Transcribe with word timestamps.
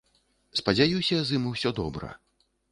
Спадзяюся, 0.59 1.21
з 1.29 1.37
ім 1.39 1.47
ўсё 1.53 1.75
добра. 1.83 2.13